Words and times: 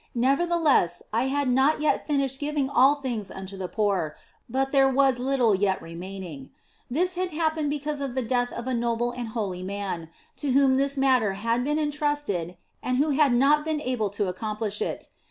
Nevertheless, 0.15 1.03
I 1.13 1.25
had 1.27 1.47
not 1.47 1.79
yet 1.79 2.07
finished 2.07 2.39
giving 2.39 2.71
all 2.71 2.95
things 2.95 3.29
unto 3.29 3.55
the 3.55 3.67
poor, 3.67 4.17
but 4.49 4.71
there 4.71 4.89
was 4.89 5.19
little 5.19 5.53
yet 5.53 5.79
remaining. 5.79 6.49
This 6.89 7.13
had 7.13 7.29
happened 7.29 7.69
because 7.69 8.01
of 8.01 8.15
the 8.15 8.23
death 8.23 8.51
of 8.51 8.65
a 8.65 8.73
noble 8.73 9.11
and 9.11 9.27
holy 9.27 9.61
man, 9.61 10.09
to 10.37 10.53
whom 10.53 10.77
this 10.77 10.97
matter 10.97 11.33
had 11.33 11.63
been 11.63 11.77
entrusted 11.77 12.57
and 12.81 12.97
who 12.97 13.11
had 13.11 13.31
not 13.31 13.63
been 13.63 13.79
able 13.79 14.09
to 14.09 14.27
accomplish 14.27 14.81
it. 14.81 15.07